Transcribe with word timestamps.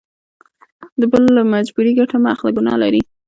د 0.99 1.01
بل 1.11 1.23
له 1.37 1.43
مجبوري 1.53 1.91
ګټه 1.99 2.17
مه 2.23 2.29
اخله 2.35 2.51
ګنا 2.57 2.73
لري. 2.83 3.01